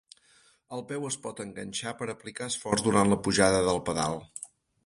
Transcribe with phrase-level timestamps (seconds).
[0.77, 4.19] El peu es pot enganxar per aplicar esforç durant la pujada del pedal.